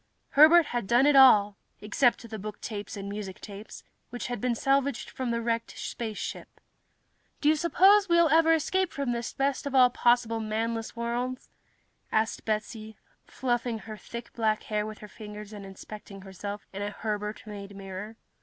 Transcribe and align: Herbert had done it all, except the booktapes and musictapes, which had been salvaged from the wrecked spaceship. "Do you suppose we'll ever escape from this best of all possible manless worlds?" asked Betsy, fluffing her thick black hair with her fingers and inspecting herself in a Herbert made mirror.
Herbert 0.29 0.65
had 0.65 0.87
done 0.87 1.05
it 1.05 1.15
all, 1.15 1.57
except 1.79 2.27
the 2.27 2.39
booktapes 2.39 2.97
and 2.97 3.07
musictapes, 3.07 3.83
which 4.09 4.25
had 4.25 4.41
been 4.41 4.55
salvaged 4.55 5.11
from 5.11 5.29
the 5.29 5.43
wrecked 5.43 5.77
spaceship. 5.77 6.59
"Do 7.39 7.47
you 7.49 7.55
suppose 7.55 8.09
we'll 8.09 8.27
ever 8.29 8.51
escape 8.55 8.91
from 8.91 9.11
this 9.11 9.31
best 9.31 9.67
of 9.67 9.75
all 9.75 9.91
possible 9.91 10.39
manless 10.39 10.95
worlds?" 10.95 11.51
asked 12.11 12.45
Betsy, 12.45 12.97
fluffing 13.27 13.77
her 13.77 13.95
thick 13.95 14.33
black 14.33 14.63
hair 14.63 14.87
with 14.87 14.97
her 14.97 15.07
fingers 15.07 15.53
and 15.53 15.67
inspecting 15.67 16.23
herself 16.23 16.65
in 16.73 16.81
a 16.81 16.89
Herbert 16.89 17.43
made 17.45 17.75
mirror. 17.75 18.15